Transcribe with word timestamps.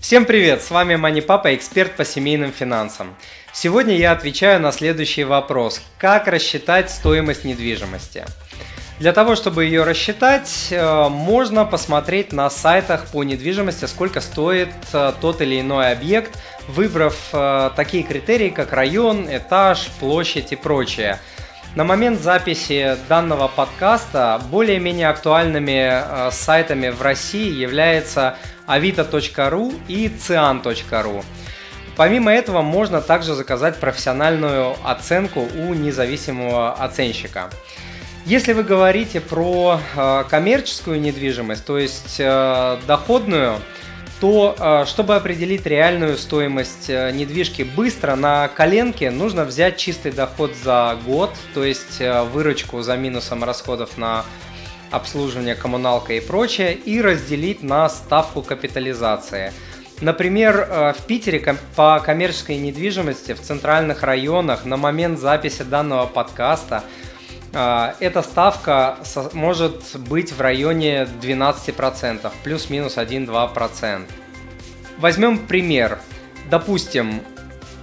Всем 0.00 0.24
привет, 0.24 0.62
с 0.62 0.70
вами 0.70 0.94
Мани 0.94 1.20
Папа, 1.20 1.54
эксперт 1.54 1.96
по 1.96 2.04
семейным 2.04 2.52
финансам. 2.52 3.16
Сегодня 3.52 3.96
я 3.96 4.12
отвечаю 4.12 4.60
на 4.60 4.70
следующий 4.72 5.24
вопрос. 5.24 5.82
Как 5.98 6.28
рассчитать 6.28 6.90
стоимость 6.90 7.44
недвижимости? 7.44 8.24
Для 9.00 9.12
того, 9.12 9.34
чтобы 9.34 9.64
ее 9.64 9.82
рассчитать, 9.82 10.68
э, 10.70 11.08
можно 11.08 11.64
посмотреть 11.64 12.32
на 12.32 12.48
сайтах 12.48 13.06
по 13.08 13.22
недвижимости, 13.24 13.84
сколько 13.86 14.20
стоит 14.20 14.70
э, 14.92 15.12
тот 15.20 15.42
или 15.42 15.60
иной 15.60 15.92
объект, 15.92 16.38
выбрав 16.68 17.16
э, 17.32 17.70
такие 17.76 18.04
критерии, 18.04 18.50
как 18.50 18.72
район, 18.72 19.26
этаж, 19.28 19.88
площадь 19.98 20.52
и 20.52 20.56
прочее. 20.56 21.18
На 21.78 21.84
момент 21.84 22.20
записи 22.20 22.96
данного 23.08 23.46
подкаста 23.46 24.42
более-менее 24.50 25.10
актуальными 25.10 26.28
сайтами 26.32 26.88
в 26.88 27.00
России 27.02 27.52
являются 27.52 28.36
avito.ru 28.66 29.80
и 29.86 30.08
cian.ru. 30.08 31.24
Помимо 31.96 32.32
этого, 32.32 32.62
можно 32.62 33.00
также 33.00 33.34
заказать 33.34 33.76
профессиональную 33.76 34.74
оценку 34.82 35.46
у 35.56 35.72
независимого 35.72 36.72
оценщика. 36.72 37.48
Если 38.26 38.54
вы 38.54 38.64
говорите 38.64 39.20
про 39.20 39.78
э, 39.94 40.24
коммерческую 40.28 41.00
недвижимость, 41.00 41.64
то 41.64 41.78
есть 41.78 42.16
э, 42.18 42.78
доходную, 42.88 43.60
то 44.20 44.56
э, 44.58 44.84
чтобы 44.86 45.14
определить 45.14 45.64
реальную 45.66 46.16
стоимость 46.16 46.90
э, 46.90 47.10
недвижки 47.12 47.62
быстро 47.62 48.16
на 48.16 48.48
коленке, 48.48 49.10
нужно 49.10 49.44
взять 49.44 49.76
чистый 49.76 50.12
доход 50.12 50.52
за 50.62 50.98
год, 51.06 51.30
то 51.54 51.64
есть 51.64 52.00
э, 52.00 52.24
выручку 52.24 52.82
за 52.82 52.96
минусом 52.96 53.44
расходов 53.44 53.96
на 53.96 54.24
обслуживание, 54.90 55.54
коммуналка 55.54 56.14
и 56.14 56.20
прочее, 56.20 56.74
и 56.74 57.00
разделить 57.00 57.62
на 57.62 57.88
ставку 57.88 58.42
капитализации. 58.42 59.52
Например, 60.00 60.66
э, 60.68 60.92
в 60.92 61.06
Питере 61.06 61.56
по 61.74 62.00
коммерческой 62.00 62.56
недвижимости 62.58 63.34
в 63.34 63.40
центральных 63.40 64.02
районах 64.02 64.64
на 64.64 64.76
момент 64.76 65.18
записи 65.18 65.62
данного 65.62 66.06
подкаста 66.06 66.84
эта 67.52 68.22
ставка 68.22 68.98
может 69.32 69.96
быть 69.96 70.32
в 70.32 70.40
районе 70.40 71.08
12%, 71.20 72.30
плюс-минус 72.44 72.96
1-2%. 72.96 74.02
Возьмем 74.98 75.38
пример. 75.46 75.98
Допустим, 76.50 77.22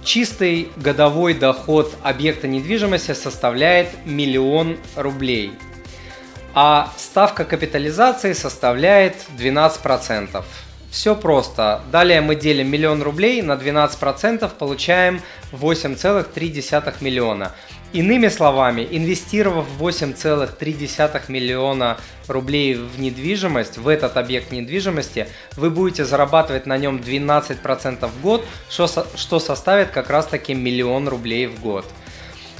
чистый 0.04 0.68
годовой 0.76 1.34
доход 1.34 1.94
объекта 2.02 2.46
недвижимости 2.48 3.12
составляет 3.12 3.88
миллион 4.04 4.76
рублей– 4.96 5.52
а 6.58 6.90
ставка 6.96 7.44
капитализации 7.44 8.32
составляет 8.32 9.14
12%. 9.36 10.42
Все 10.90 11.14
просто. 11.14 11.82
Далее 11.92 12.22
мы 12.22 12.34
делим 12.34 12.70
миллион 12.70 13.02
рублей 13.02 13.42
на 13.42 13.52
12%, 13.52 14.50
получаем 14.58 15.20
8,3 15.52 16.94
миллиона. 17.02 17.52
Иными 17.92 18.28
словами, 18.28 18.86
инвестировав 18.90 19.66
8,3 19.78 21.22
миллиона 21.28 21.96
рублей 22.28 22.74
в 22.74 23.00
недвижимость, 23.00 23.78
в 23.78 23.88
этот 23.88 24.16
объект 24.16 24.52
недвижимости, 24.52 25.28
вы 25.56 25.70
будете 25.70 26.04
зарабатывать 26.04 26.66
на 26.66 26.76
нем 26.76 26.96
12% 26.96 28.06
в 28.06 28.20
год, 28.20 28.44
что 28.68 29.38
составит 29.38 29.90
как 29.90 30.10
раз 30.10 30.26
таки 30.26 30.54
миллион 30.54 31.08
рублей 31.08 31.46
в 31.46 31.60
год 31.60 31.86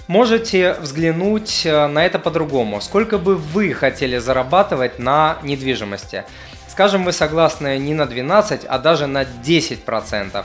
можете 0.09 0.75
взглянуть 0.75 1.67
э, 1.67 1.87
на 1.87 2.05
это 2.05 2.19
по-другому. 2.19 2.81
Сколько 2.81 3.19
бы 3.19 3.37
вы 3.37 3.73
хотели 3.73 4.19
зарабатывать 4.19 4.99
на 4.99 5.39
недвижимости? 5.43 6.25
Скажем, 6.69 7.05
вы 7.05 7.13
согласны 7.13 7.79
не 7.79 7.95
на 7.95 8.07
12, 8.07 8.65
а 8.67 8.79
даже 8.79 9.07
на 9.07 9.23
10%. 9.23 10.45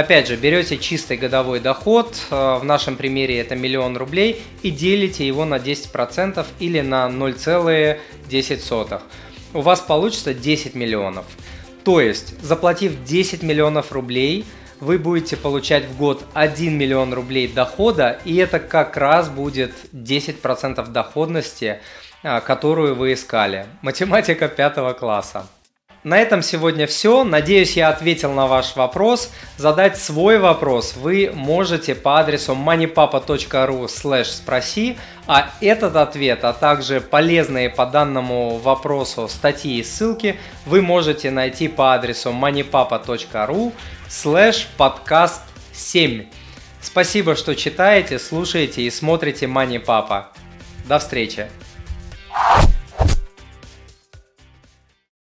Опять 0.00 0.28
же, 0.28 0.36
берете 0.36 0.78
чистый 0.78 1.18
годовой 1.18 1.60
доход, 1.60 2.16
э, 2.30 2.58
в 2.58 2.64
нашем 2.64 2.96
примере 2.96 3.38
это 3.38 3.54
миллион 3.54 3.98
рублей, 3.98 4.42
и 4.62 4.70
делите 4.70 5.26
его 5.26 5.44
на 5.44 5.58
10% 5.58 6.46
или 6.58 6.80
на 6.80 7.10
0,10. 7.10 9.02
У 9.52 9.60
вас 9.60 9.80
получится 9.80 10.32
10 10.32 10.74
миллионов. 10.74 11.26
То 11.84 12.00
есть, 12.00 12.40
заплатив 12.40 13.04
10 13.04 13.42
миллионов 13.42 13.92
рублей– 13.92 14.46
вы 14.80 14.98
будете 14.98 15.36
получать 15.36 15.84
в 15.84 15.98
год 15.98 16.24
1 16.32 16.78
миллион 16.78 17.12
рублей 17.12 17.46
дохода, 17.48 18.18
и 18.24 18.36
это 18.36 18.58
как 18.58 18.96
раз 18.96 19.28
будет 19.28 19.72
10% 19.92 20.88
доходности, 20.88 21.80
а, 22.22 22.40
которую 22.40 22.94
вы 22.94 23.12
искали. 23.12 23.66
Математика 23.82 24.48
пятого 24.48 24.94
класса. 24.94 25.46
На 26.02 26.18
этом 26.18 26.40
сегодня 26.40 26.86
все. 26.86 27.24
Надеюсь, 27.24 27.76
я 27.76 27.90
ответил 27.90 28.32
на 28.32 28.46
ваш 28.46 28.74
вопрос. 28.74 29.30
Задать 29.58 29.98
свой 29.98 30.38
вопрос 30.38 30.96
вы 30.96 31.30
можете 31.34 31.94
по 31.94 32.18
адресу 32.18 32.54
moneypapa.ru 32.54 34.24
спроси, 34.24 34.96
а 35.26 35.50
этот 35.60 35.96
ответ, 35.96 36.42
а 36.44 36.54
также 36.54 37.02
полезные 37.02 37.68
по 37.68 37.84
данному 37.84 38.56
вопросу 38.56 39.28
статьи 39.28 39.78
и 39.78 39.84
ссылки 39.84 40.36
вы 40.64 40.80
можете 40.80 41.30
найти 41.30 41.68
по 41.68 41.92
адресу 41.92 42.30
moneypapa.ru 42.30 43.72
слэш 44.08 44.68
подкаст 44.78 45.42
7. 45.74 46.26
Спасибо, 46.80 47.36
что 47.36 47.54
читаете, 47.54 48.18
слушаете 48.18 48.82
и 48.82 48.90
смотрите 48.90 49.44
Money 49.44 49.78
Папа. 49.78 50.30
До 50.88 50.98
встречи! 50.98 51.46